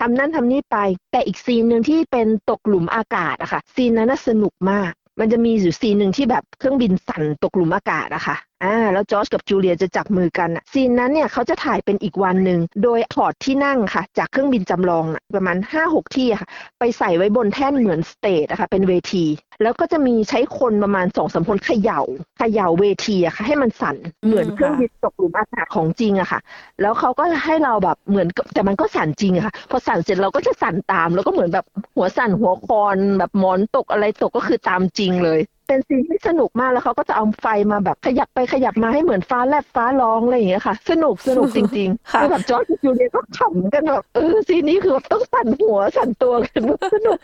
[0.00, 0.76] ทำนั่นทำนี่ไป
[1.12, 16.48] แต่อีกซีนหนึ่งที่เป็นตกหลุมอากาศอะค่ะ ซีนนั้นน่าสนุกมาก มันจะมีอยู่ซีนหนึ่งที่แบบเครื่องบินสั่นตกหลุมอากาศอะค่ะ อ่าแล้วจอร์จกับจูเลียจะจับมือกันซีนนั้นเนี่ยเขาจะถ่ายเป็นอีกวันหนึ่งโดยถอดที่นั่งค่ะ จากเครื่องบินจำลองประมาณห้าหกที่ค่ะ
[16.78, 19.24] ไปใส่ไว้บนแท่นเหมือน stage อะคะเป็นเวที
[19.62, 22.00] แล้วก็จะมีใช้คนประมาณสองสามคนเขย่า
[22.38, 23.96] เขย่าเวทีอะค่ะ ให้มันสั่น
[24.26, 26.40] เหมือนเครื่องบินตกหลุมอากาศของจริงอะค่ะ
[26.80, 31.64] แล้วเขาก็ให้เราแบบเหมือนแต่มันก็สั่นจริงอะค่ะพอสั่นเสร็จเราก็จะสั่นตาม แล้วก็เหมือนแบบ
[31.96, 46.62] หัวสั่นหัวคอนแบบหมอนตกอะไรตกก็คือตามจริงเลยเป็นซีนที่สนุกมากแล้วเขาก็จะเอาไฟมาแบบขยับไปขยับมาให้เหมือนฟ้าแลบฟ้าร้องอะไรอย่างเงี้ยค่ะ สนุกสนุกจริงๆคือแบบจอร์จจูเลียก็ขำกันแบบเออซีนนี้คือต้องสั่นหัวสั่นตัวกัน
[46.94, 47.16] สนุก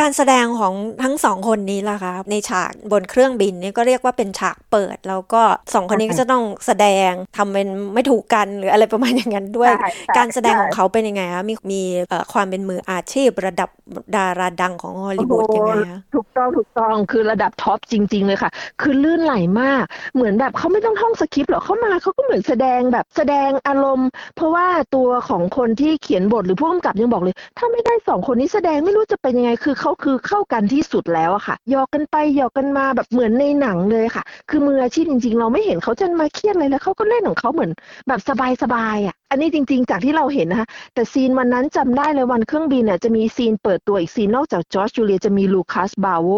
[0.00, 5.42] การแสดงของทั้งสองคนนี้ล่ะคะในฉากบนเครื่องบินนี่ก็เรียกว่าเป็นฉากเปิด แล้วก็
[5.74, 9.72] สองคนนี้ก็จะต้องแสดงทำเป็นไม่ถูกกันหรืออะไรประมาณอย่างนั้นด้วย
[10.16, 11.82] การแสดงของเขาเป็นยังไงคะมีมี
[12.32, 13.70] ความเป็นมืออาชีพระดับ
[14.16, 37.70] ดาราดังของฮอลลีวูดยังไงคะถูกต้องถูกต้องคือระดับท็อปจริง ๆ เลยค่ะ คือลื่นไหลมาก เหมือนแบบเขาไม่ต้องท่องสคริปต์หรอกเขามาเขาก็เหมือนแสดงแบบแสดงอารมณ์ เพราะว่าตัวของคนที่เขียนบทหรือผู้กำกับยังบอกเลย ถ้าไม่ได้สองคนนี้แสดงไม่รู้จะเป็นยังไงคือเขาคือเข้ากันที่สุดแล้วอะค่ะหยอกกันไปหยอกกันมาแบบเหมือนในหนังเลยค่ะ คือมืออาชีพจริง ๆ เราไม่เห็นเขาจะมาเครียดเลยแล้วเขาก็เล่นของเขาเหมือน
[38.08, 38.20] แบบ
[38.62, 46.28] สบายๆอะอันนี้จริง ๆ จากที่เราเห็นนะคะแต่ซีนวันนั้นจำได้เลยวันเครื่องบินเนี่ยจะมีซีนเปิดตัวอีกซีนนอกจากจอร์จจูเลียจะมีลูคัสบาโว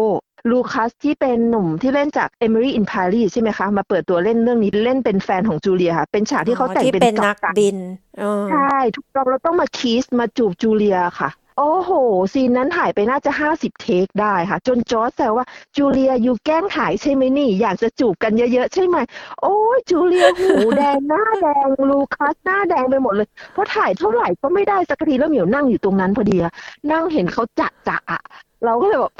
[0.49, 7.77] ลูคัสที่เป็นหนุ่มที่เล่นจาก Emily in Paris ใช่ไหมคะ มาเปิดตัวเล่นเรื่องนี้เล่นเป็นแฟนของจูเลียค่ะ เป็นฉากที่เขาแต่งที่เป็นเป็นนักกัปตับิน
[8.21, 11.29] อ๋อใช่ทุกรอบเราต้องมาคีสมาจูบจูเลียค่ะ
[11.59, 11.91] โอ้โห
[12.33, 15.45] ซีนนั้นถ่ายไปน่าจะห้าสิบเทคได้ค่ะ จนจอร์จแซวว่า
[15.77, 18.97] จูเลียอยู่แกล้งถ่ายใช่ไหมนี่ อยากจะจูบกันเยอะๆ ใช่ไหม
[19.41, 26.53] โอ้ยจูเลียหูแดงหน้าแดงลูคัสหน้าแดงไปหมดเลย เพราะถ่ายเท่าไหร่ก็ไม่ได้สักทีแล้วเหมียวนั่งอยู่ตรงนั้นพอดีอะ
[26.91, 28.21] นั่งเห็นเขาจัดจะอะ
[28.65, 29.13] เราก็เลยแบบ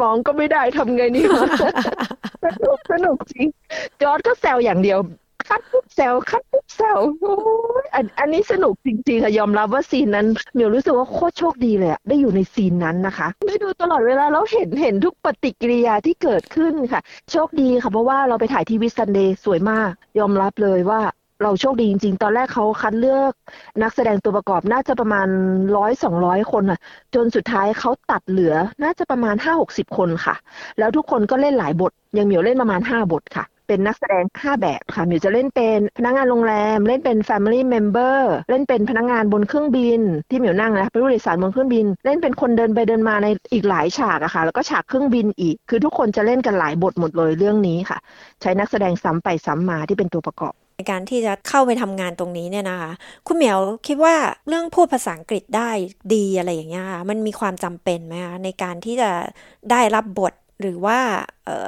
[0.00, 1.24] มองก็ไม่ได้ทำไงนี่
[2.44, 3.46] สนุกสนุกจริง
[4.00, 4.98] จอร์จก็แซวอย่างเดียว
[5.48, 7.36] cut ปุ๊บแซว cut ปุ๊บแซวโอ้
[7.82, 21.00] ยอันอันนี้สนุกจริงๆค่ะยอมรับว่าซีนนั้นเหมียวรู้สึกว่าโคตรโชคดีเลยอะได้อยู่ในซีนนั้นนะคะ ได้ดูตลอดเวลาแล้วเห็นเห็นทุกปฏิกิริยาที่เกิดขึ้นค่ะ โชคดีค่ะเพราะว่าเราไปถ่ายที่ Whitsunday สวยมาก ยอมรับเลยว่า
[21.42, 23.32] เราโชคดีจริงๆ ตอนแรกเขาคัดเลือก
[23.82, 25.28] นักแสดงตัวประกอบน่าจะประมาณ
[25.76, 26.80] ร้อยสองร้อยคนอะ
[27.14, 30.34] จนสุดท้ายเขาตัดเหลือน่าจะประมาณห้าหกสิบคนค่ะ
[30.78, 38.18] แล้วทุกคนก็เล่นหลายบทย่างเหมียวเล่นประมาณห้าบทค่ะ เป็นนักแสดง5แบบค่ะหมิวจะเล่นเป็นพนักงานโรงแรม เล่นเป็น Family Member
[38.50, 47.98] เล่นเป็นพนักงานบนเครื่องบิน ที่หมิวนั่งนะเป็นผู้โดยสารบนเครื่องบิน เล่นเป็นคนเดินไปเดินมาในอีกหลายฉากอะค่ะ แล้วก็ฉากเครื่องบินอีก คือทุกคนจะเล่นกันหลายบทหมดเลยเรื่องนี้ค่ะ
[48.40, 52.92] ใช้นักแสดงซ้ำไปซ้ำมาที่เป็นตัวประกอบ ในการที่จะเข้าไปทำงานตรงนี้เนี่ยนะคะ
[53.26, 54.14] คุณเหมียวคิดว่า
[54.48, 55.70] เรื่องพูดภาษาอังกฤษได้
[56.14, 59.10] ดีอะไรอย่างเงี้ยค่ะมันมีความจำเป็นไหมคะในการที่จะ
[59.70, 60.98] ได้รับบทหรือว่า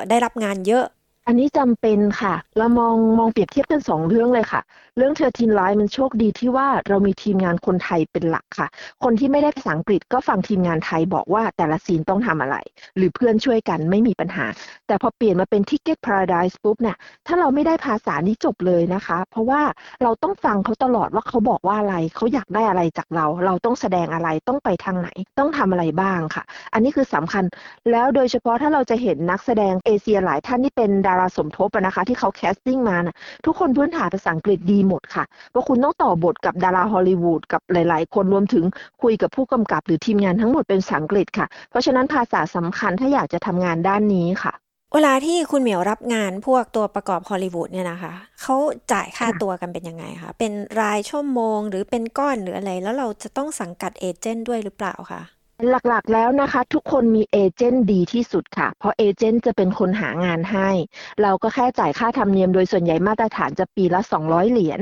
[0.08, 0.84] ได้รับงานเยอะ
[1.26, 4.60] อันนี้จำเป็นค่ะ เรามองมองเปรียบเทียบกันสองเรื่องเลยค่ะ
[4.98, 8.68] เรื่องเธอทีนไลน์มันโชคดีที่ว่าเรามีทีมงานคนไทยเป็นหลักค่ะ
[9.04, 12.56] คนที่ไม่ได้ภาษาอังกฤษก็ฟังทีมงานไทยบอกว่าแต่ละซีนต้องทำอะไร
[12.96, 14.46] หรือเพื่อนช่วยกันไม่มีปัญหา
[14.86, 19.62] แต่พอเปลี่ยนมาเป็น Ticket Paradise ปุ๊บเนี่ยถ้าเราไม่ได้ภาษานี้จบเลยนะคะ เพราะว่า
[20.02, 26.42] เราต้องฟังเขาตลอดว่าเขาบอกว่าอะไรเขาอยากได้อะไรจากเรา เราต้องแสดงอะไรต้องไปทางไหน ต้องทำอะไรบ้างค่ะ
[26.74, 27.44] อันนี้คือสำคัญ
[27.90, 38.64] แล้วโดยเฉพาะถ้าเราจะเห็นนักแสดงเอเชียหลายท่านที่เป็นดาราสมทบนะคะ ที่เขา casting มานะทุกคนพื้นฐานภาษาอังกฤษดีหมดค่ะเพราะคุณต้องต่อบทกับดาราฮอลลีวูดกับหลาย ๆ คนรวมถึง
[39.02, 44.54] คุยกับผู้กำกับหรือทีมงานทั้งหมดเป็นภาษาอังกฤษค่ะ เพราะฉะนั้นภาษาสำคัญถ้าอยากจะทำงานด้านนี้ค่ะ
[44.94, 48.56] เวลาที่คุณเหมียวรับงานพวกตัวประกอบฮอลลีวูดเนี่ยนะคะเขา
[48.92, 55.22] จ่ายค่าตัวกันเป็นยังไงคะเป็นรายชั่วโมง หรือเป็นก้อนหรืออะไร แล้วเราจะต้องสังกัดเอเจนต์ด้วยหรือเปล่าคะ
[55.70, 60.70] หลักๆแล้วนะคะ ทุกคนมีเอเจนต์ดีที่สุดค่ะ เพราะเอเจนต์จะเป็นคนหางานให้
[61.22, 64.80] เราก็แค่จ่ายค่าธรรมเนียมโดยส่วนใหญ่มาตรฐานจะปีละ 200 เหรียญ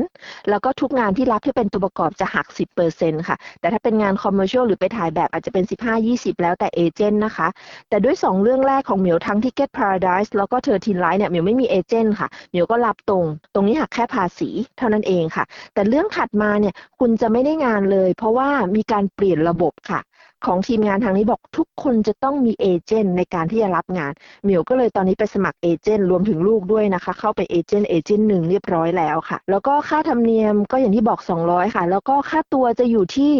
[0.49, 7.49] แล้วก็ทุกงานที่รับที่เป็นตัวประกอบจะหัก 10%ค่ะ แต่ถ้าเป็นงานคอมเมอร์เชียลหรือไปถ่ายแบบอาจจะเป็น 15-20 แล้วแต่เอเจนต์นะคะ
[7.89, 20.01] แต่ด้วย 2 เรื่องแรกของเหมียวทั้ง Ticket Paradise แล้วก็เธอทีนไลน์เนี่ยเหมียวไม่มีเอเจนต์ค่ะเหมียวก็รับตรง ตรงนี้หักแค่ภาษีเท่านั้นเองค่ะ แต่เรื่องถัดมาเนี่ยคุณจะไม่ได้งานเลย เพราะว่ามีการเปลี่ยนระบบค่ะ
[20.47, 33.33] ของทีมงานทางนี้บอกทุกคนจะต้องมีเอเจนต์ในการที่จะรับงานเหมียวก็เลยตอนนี้ไปสมัครเอเจนต์รวมถึงลูกด้วยนะคะ เข้าไปเอเจนต์เอเจนต์หนึ่งเรียบร้อยแล้วค่ะ แล้วก็ค่าธรรมเนียมก็อย่างที่บอก 200 ค่ะ แล้วก็ค่าตัวจะอยู่ที่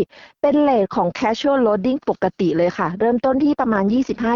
[0.43, 3.85] เป็นเลทของ casual loading ปกติเลยค่ะ เริ่มต้นที่ประมาณ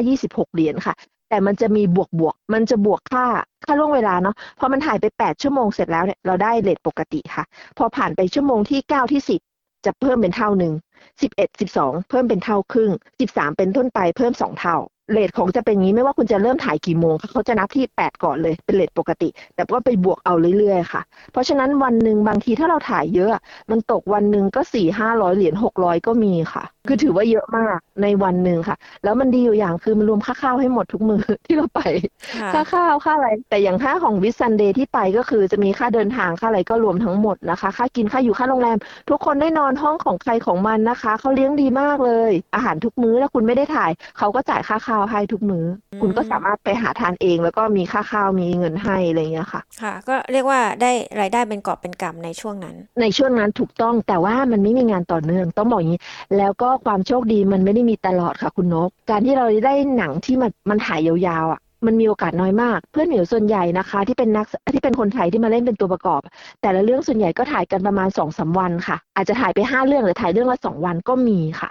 [0.01, 0.95] 25-26 เหรียญค่ะ
[1.31, 3.27] แต่มันจะมีบวกบวก มันจะบวกค่า
[3.65, 7.45] ค่าล่วงเวลาเนาะ พอมันถ่ายไป 8 ชั่วโมงเสร็จแล้วเนี่ย เราได้เลทปกติค่ะ
[7.79, 9.48] พอผ่านไปชั่วโมงที่ 9 ที่ 10
[9.85, 10.75] จะเพิ่มเป็นเท่าหนึ่ง
[11.21, 12.93] 11 12 เพิ่มเป็นเท่าครึ่ง
[13.25, 14.77] 13 เป็นต้นไปเพิ่ม 2 เท่า
[15.13, 23.31] เลทของจะเป็นงี้ไม่ว่าคุณจะเริ่มถ่ายกี่โมงเขาจะนับที่ 8 ก่อนเลยเป็นเลทปกติ แต่ก็ไปบวกเอาเรื่อยๆค่ะ เพราะฉะนั้นวันหนึ่งบางทีถ้าเราถ่ายเยอะ
[23.71, 31.81] มันตกวันหนึ่งก็4 500 เหรียญ600 ก็มีค่ะ คือถือว่าเยอะมากในวันหนึ่งค่ะ แล้วมันดีอยู่อย่างคือมันรวมค่าข้าวให้หมดทุกมือที่เราไป
[32.41, 38.79] ค่ะค่าข้าวค่าอะไร แต่อย่างค่าของวิสันเดย์ที่ไปก็คือจะมีค่าเดินทางค่าอะไรก็รวมทั้งหมดนะคะ ค่ากินค่าอยู่ค่าโรงแรม
[39.11, 56.03] ทุกคนได้นอนห้องของใครของมันนะคะเขาเลี้ยงดีมากเลย อาหารทุกมื้อถ้าคุณไม่ได้ถ่ายเขาก็จ่ายค่าข้าวให้ทุกมื้ออมคุณก็สามารถไปหาทานเอง แล้วก็มีค่าข้าวมีเงินให้อะไรอย่างเงี้ยค่ะ ค่ะ ก็เรียกว่าได้รายได้เป็นกอบเป็นกำในช่วงนั้น ในช่วงนั้นถูกต้องแต่ว่ามันไม่มีงานต่อเนื่องต้องบอกอย่างนี้
[56.37, 66.21] แล้วก็ความโชคดีมันไม่ได้มีตลอดค่ะคุณนก การที่เราได้หนังที่มันมันถ่ายยาวๆอะมันมีโอกาสน้อยมาก เพื่อนเหมียวส่วนใหญ่นะคะ ที่เป็นนักที่เป็นคนไทยที่มาเล่นเป็นตัวประกอบ
[66.63, 71.71] แต่ละเรื่องส่วนใหญ่ก็ถ่ายกันประมาณสองสามวันค่ะ อาจจะถ่ายไปห้าเรื่องหรือถ่ายเรื่องละสองวันก็มีค่ะ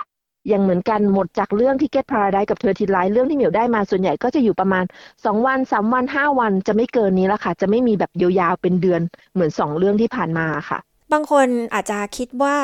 [0.50, 9.02] อย่างเหมือนกันหมดจากเรื่องที่ Get Paradise กับเธอทีไลท์เรื่องที่เหมียวได้มาส่วนใหญ่ก็จะอยู่ประมาณ 2 วัน 3 วัน 5 วันจะไม่เกินนี้ละค่ะ จะไม่มีแบบยาวๆเป็นเดือน
[9.34, 10.80] เหมือน 2 เรื่องที่ผ่านมาค่ะ
[11.14, 12.56] บางคนอาจจะคิดว่า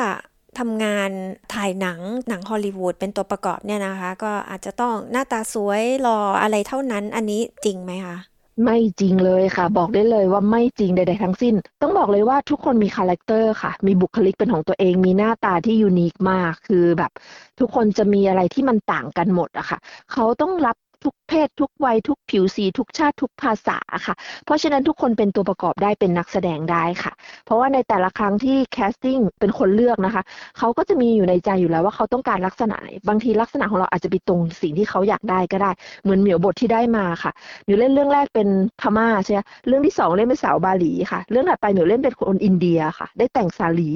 [0.60, 1.10] ทำงาน
[1.54, 8.16] ถ่ายหนังหนังฮอลลีวูดเป็นตัวประกอบเนี่ยนะคะ ก็อาจจะต้องหน้าตาสวยหล่ออะไรเท่านั้นอันนี้จริงไหมคะ
[8.64, 17.10] ไม่จริงเลยค่ะ บอกได้เลยว่าไม่จริงใด ๆ ทั้งสิ้น ต้องบอกเลยว่าทุกคนมี character ค่ะ มีบุคลิกเป็นของตัวเองมีหน้าตาที่ unique มาก คือแบบ
[17.58, 19.78] ทุกคนจะมีอะไรที่มันต่างกันหมดอะค่ะ
[20.12, 24.14] เขาต้องรับ ทุกเพศ ทุกวัยทุกผิวสี ทุกชาติทุกภาษาค่ะ
[24.44, 27.12] เพราะฉะนั้นทุกคนเป็นตัวประกอบได้เป็นนักแสดงได้ค่ะ
[27.44, 30.22] เพราะว่าในแต่ละครั้งที่ casting เป็นคนเลือกนะคะ
[30.58, 35.70] เขาก็จะมีอยู่ในใจอยู่แล้วว่าเขาต้องการลักษณะไหนบางทีลักษณะของเราอาจจะไปตรงสิ่งที่เขาอยากได้ก็ได้
[36.02, 38.48] เหมือนเหมียวบทที่ได้มาค่ะเหมียวเล่นเรื่องแรกเป็น
[38.80, 43.90] พม่าใช่ไหมเรื่องที่สองเล่นเป็นสาวบาหลีค่ะ เรื่องถัดไปเหมียวเล่นเป็นคนอินเดียค่ะ ได้แต่งสาหลี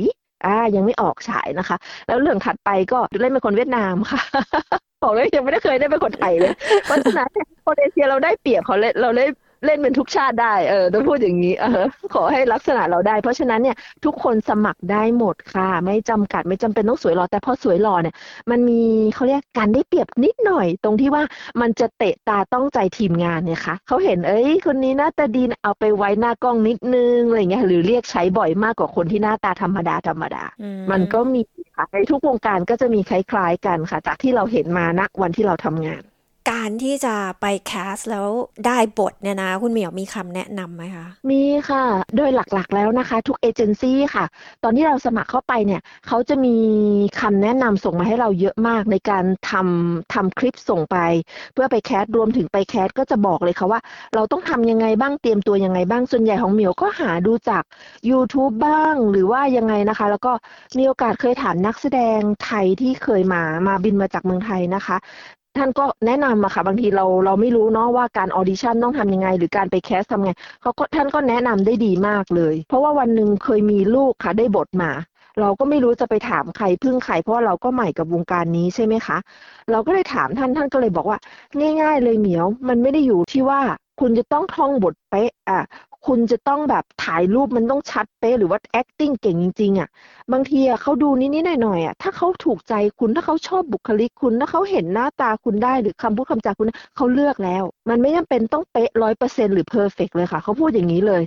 [0.45, 4.21] อ่ายังไม่ออกฉายนะคะ แล้วเรื่องถัดไปก็เล่นเป็นคนเวียดนามค่ะ
[5.03, 6.53] บอกเลยยังไม่ได้เคยได้เป็นคนไทยเลย
[6.85, 7.29] เพราะฉะนั้น
[7.67, 9.31] คนเอเชียเราได้เปรียบเขาเล่นเราเล่น
[9.65, 18.15] เล่นเป็นทุกชาติได้ เออต้องพูดอย่างนี้ เออ ขอให้ลักษณะเราได้ เพราะฉะนั้นเนี่ยทุกคนสมัครได้หมดค่ะ ไม่จำกัดไม่จำเป็นต้องสวยหล่อแต่พอสวยหล่อเนี่ย
[18.51, 18.81] มันมี
[19.15, 21.23] เขาเรียกการได้เปรียบนิดหน่อย ตรงที่ว่า
[21.61, 30.45] มันจะเตะตาต้องใจทีมงานเนี่ยค่ะเขาเห็นเอ้ยคนนี้หน้าตาดีเอาไปไว้หน้ากล้องนิดนึงอะไรเงี้ยหรือเรียกใช้บ่อยมากกว่าคนที่หน้าตาธรรมดาธรรมดา
[30.91, 31.41] มันก็มี
[31.77, 36.03] ค่ะในทุกวงการก็จะมีคล้ายๆกันค่ะ จากที่เราเห็นมาณวันที่เราทำงาน
[36.51, 38.29] การที่จะไปแคสแล้ว
[38.67, 41.85] ได้บทเนี่ยนะคุณเหมียวมีคำแนะนำไหมคะ มีค่ะ
[42.17, 44.25] โดยหลักๆแล้วนะคะ ทุกเอเจนซี่ค่ะ
[44.65, 46.57] ตอนที่เราสมัครเข้าไปเนี่ย เขาจะมี
[47.21, 50.97] คำแนะนำส่งมาให้เราเยอะมากในการทำทำคลิปส่งไป
[51.55, 53.81] เพื่อไปแคสรวมถึงไปแคสก็จะบอกเลยค่ะว่า
[54.15, 57.63] เราต้องทำยังไงบ้างเตรียมตัวยังไงบ้างส่วนใหญ่ของเหมียวก็หาดูจาก
[58.11, 60.33] YouTube บ้างหรือว่ายังไงนะคะ แล้วก็
[60.79, 64.97] มีโอกาสเคยถามนักแสดงไทยที่เคยมามาบินมาจากเมืองไทยนะคะ
[65.59, 74.91] ท่านก็แนะนำอะค่ะ บางทีเราเราไม่รู้เนาะว่าการ audition ต้องทำยังไง หรือการไป cast ทำไงเขาก็ท่านก็แนะนำได้ดีมากเลย เพราะว่าวันหนึ่งเคยมีลูกค่ะได้บทมา
[75.41, 79.19] เราก็ไม่รู้จะไปถามใครพึ่งใครเพราะว่าเราก็ใหม่กับวงการนี้ใช่ไหมคะ
[79.71, 81.19] เราก็เลยถามท่านท่านก็เลยบอกว่า
[81.83, 83.61] ง่าย ๆ เลยเหมียว มันไม่ได้อยู่ที่ว่า
[84.01, 85.61] คุณจะต้องท่องบทเป๊ะอะ
[86.07, 89.89] คุณจะต้องแบบถ่ายรูปมันต้องชัดเป๊ะหรือว่า acting เก่งจริงๆอะ
[90.33, 101.23] บางทีอะเขาดูนิดๆหน่อยๆอะถ้าเขาถูกใจคุณถ้าเขาชอบบุคลิกคุณถ้าเขาเห็นหน้าตาคุณได้หรือคำพูดคำจาคุณเขาเลือกแล้ว มันไม่จำเป็นต้องเป๊ะร้อยเปอร์เซ็นหรือเพอร์เฟกเลยค่ะเขาพูดอย่างนี้เลย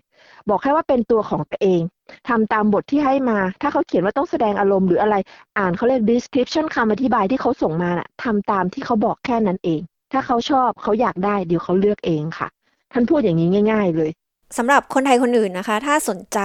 [0.49, 1.81] บอกแค่ว่าเป็นตัวของตัวเอง
[2.29, 5.15] ทำตามบทที่ให้มา ถ้าเขาเขียนว่าต้องแสดงอารมณ์หรืออะไร
[5.57, 9.81] อ่านเขาเรียก description คำอธิบายที่เขาส่งมาน่ะทำตามที่เขาบอกแค่นั้นเอง
[10.13, 12.47] ถ้าเขาชอบเขาอยากได้เดี๋ยวเขาเลือกเองค่ะ
[12.91, 14.11] ท่านพูดอย่างนี้ง่าย ๆ เลย
[14.57, 16.39] สำหรับคนไทยคนอื่นนะคะ ถ้าสนใจ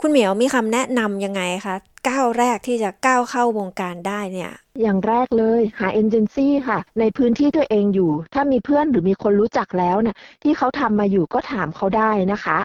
[0.00, 1.76] คุณเหมียวมีคำแนะนำยังไงคะ
[2.08, 12.56] ก้าวแรกที่จะก้าวเข้าวงการได้เนี่ย อย่างแรกเลยหาเอเจนซี่ค่ะ ในพื้นที่ตัวเองอยู่ ถ้ามีเพื่อนหรือมีคนรู้จักแล้วเนี่ยที่เขาทำมาอยู่ก็ถามเขาได้นะคะ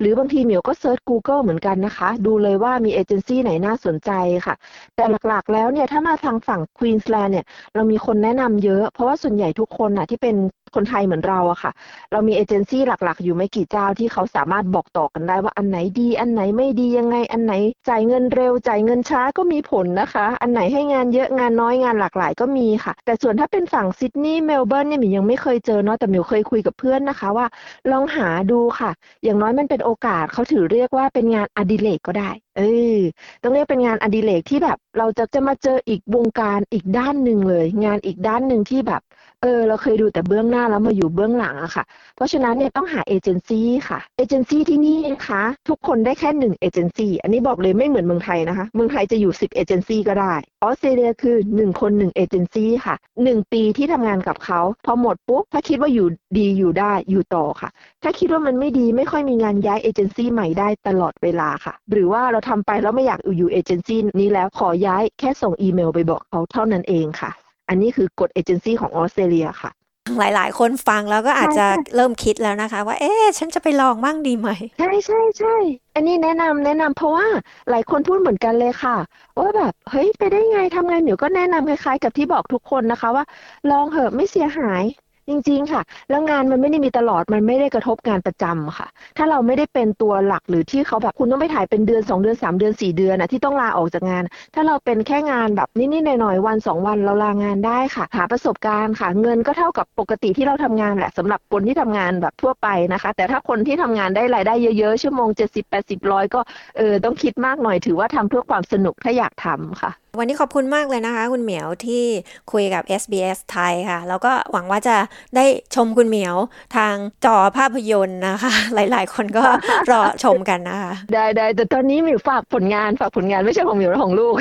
[0.00, 4.10] หรือบางทีเหมียวก็ search Google เหมือนกันนะคะ ดูเลยว่ามีเอเจนซี่ไหนน่าสนใจ
[4.46, 4.54] ค่ะ
[4.96, 10.36] แต่หลักๆแล้วเนี่ยถ้ามาทางฝั่งควีนส์แลนด์เนี่ยเรามีคนแนะนำเยอะ เพราะว่าส่วนใหญ่ทุกคนน่ะที่เป็น
[10.76, 11.72] คนไทยเหมือนเราอะค่ะ
[12.12, 17.52] เรามีเอเจนซี่หลักๆ อยู่ไม่กี่เจ้าที่เขาสามารถบอกต่อกันได้ว่าอันไหนดี อันไหนไม่ดียังไง อันไหน
[17.88, 27.46] จ่ายเงินเร็วจ่ายเงินช้าก็มีผลนะคะ อันไหนให้งานเยอะงานน้อยงานหลากหลายก็มีค่ะ แต่ส่วนถ้าเป็นฝั่งซิดนีย์เมลเบิร์นเนี่ยเหมียวยังไม่เคยเจอเนาะแต่เหมียวเคยคุยกับเพื่อนนะคะว่า
[27.90, 28.90] ลองหาดูค่ะ
[29.24, 32.62] อย่างน้อยมันเป็นโอกาสเขาถือเรียกว่าเป็นงานอดิเรกก็ได้ เอ
[32.96, 32.98] อ
[33.42, 39.02] ต้องเรียกเป็นงานอดิเรกที่แบบ เราจะจะมาเจออีกวงการอีกด้านหนึ่งเลย งานอีกด้านหนึ่งที่แบบ
[39.42, 41.84] เออเราเคยดูแต่เบื้องหน้าแล้วมาอยู่เบื้องหลังอะค่ะ
[42.16, 56.06] เพราะฉะนั้นเนี่ยต้องหาเอเจนซี่ค่ะเอเจนซี่ที่นี่นะคะทุกคนได้แค่หนึ่งเอเจนซี่อันนี้บอกเลยไม่เหมือนเมืองไทยนะคะ เมืองไทยจะอยู่สิบเอเจนซี่ก็ได้ออสเตรเลียคือหนึ่งคนหนึ่งเอเจนซี่ค่ะหนึ่งปีที่ทำงานกับเขาพอหมดปุ๊บถ้าคิดว่าอยู่
[56.38, 57.70] ดีอยู่ได้อยู่ต่อค่ะ
[58.02, 67.32] ถ้าคิดว่ามันไม่ดีไม่ค่อยมีงานย้ายเอเจนซี่ใหม่ได้ตลอดเวลาค่ะ หรือว่าเราทำไปแล้วไม่อยากอยู่เอเจนซี่นี้แล้วขอย้ายแค่ส่งอีเมลไปบอกเขาเท่านั้นเองค่ะ
[67.68, 69.70] อันนี้คือกฎเอเจนซี่ของออสเตรเลียค่ะ
[70.18, 75.54] หลายๆ คนฟังแล้วก็อาจจะเริ่มคิดแล้วนะคะ ว่า เอ๊ะฉันจะไปลองบ้างดีไหม ใช่ใช่ใช่
[75.94, 77.26] อันนี้แนะนำแนะนำเพราะว่า
[77.70, 78.96] หลายคนพูดเหมือนกันเลยค่ะ
[79.38, 83.24] ว่าแบบเฮ้ยไปได้ไงทำไงเดี๋ยวก็แนะนำคล้ายๆ กับที่บอกทุกคนนะคะว่า
[83.70, 84.82] ลองเหอะไม่เสียหาย
[85.28, 88.86] จริง ๆ ค่ะ แล้วงานมันไม่ได้มีตลอดมันไม่ได้กระทบงานประจำค่ะ
[89.16, 106.40] ถ้าเราไม่ได้เป็นตัวหลักหรือที่เขาแบบคุณต้องไปถ่ายเป็นเดือน 2 เดือน 3 เดือน 4 เดือนนะที่ต้องลาออกจากงาน ถ้าเราเป็นแค่งานแบบนิดๆหน่อยๆวัน 2 วันเราลางานได้ค่ะ หาประสบการณ์ค่ะ เงินก็เท่ากับปกติที่เราทำงานแหละสำหรับคนที่ทำงานแบบทั่วไปนะคะ แต่ถ้าคนที่ทำงานได้รายได้เยอะๆชั่วโมง 70 80ร้อยก็
[106.78, 112.04] เออต้องคิดมากหน่อยถือว่าทำเพื่อความสนุกถ้าอยากทำค่ะวันนี้ขอบคุณมากเลยนะคะ คุณเหมียวที่
[112.52, 114.96] คุยกับ SBS ไทยค่ะ แล้วก็หวังว่าจะ
[115.36, 115.44] ได้
[115.74, 116.36] ชมคุณเหมียว
[116.76, 116.94] ทาง
[117.24, 119.44] จอภาพยนตร์นะคะ หลาย ๆ คนก็
[119.90, 124.34] รอชมกันนะคะ ได้ได้แต่ตอนนี้หมิวฝากผลงานฝากผลงานไม่ใช่ของหมิวของลูก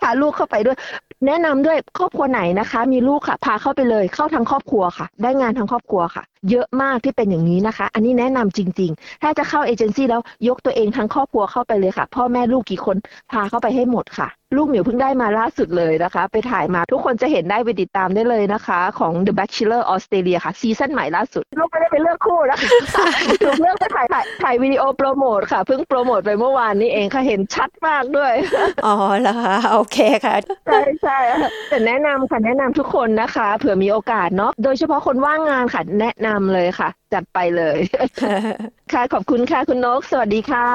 [0.00, 0.76] พาลูกเข้าไปด้วย
[1.26, 12.96] แนะนำด้วยครอบครัวไหนนะคะ มีลูกค่ะ พาเข้าไปเลยเข้าทั้งครอบครัวค่ะ ได้งานทั้งครอบครัวค่ะ เยอะมากที่เป็นอย่างนี้นะคะ อันนี้แนะนำจริง ๆ ถ้าจะเข้าเอเจนซี่แล้วยกตัวเองทั้งครอบครัวเข้าไปเลยค่ะ พ่อแม่ลูกกี่คน
[13.30, 22.68] พาเข้าไปให้หมดค่ะ ลูกหมิวเพิ่งได้มาล่าสุดเลยนะคะ ไปถ่ายมาทุกคนจะเห็นได้ไปติดตามได้เลยนะคะ ของ The Bachelor Australia ค่ะ ซีซั่นใหม่ล่าสุด ลูกไม่ได้ไปเลือกคู่นะคะ
[23.44, 28.32] ถูกเลือกไปถ่ายถ่ายถ่ายวิดีโอโปรโมทค่ะ เพิ่งโปรโมทไปเมื่อวานนี้เองค่ะเห็นชัดมากด้วย
[28.86, 31.18] อ๋อเหรอคะโอเคค่ะใช่ใช่
[31.68, 37.78] แต่แนะนำค่ะแนะนำทุกคนนะคะ เผื่อมีโอกาสเนาะโดยเฉพาะคนว่างงานค่ะแนะนำเลยค่ะ จัดไปเลย
[38.92, 40.66] ค่ะขอบคุณค่ะคุณนก สวัสดีค่ะ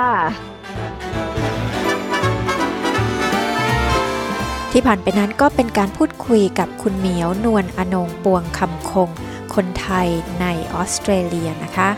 [4.71, 9.09] ที่ผ่านไปนั้นก็เป็นการพูดคุยกับคุณเหมียวนวลอนงปวงคำคง
[9.55, 10.07] คนไทย
[10.41, 11.89] ในออสเตรเลียนะคะ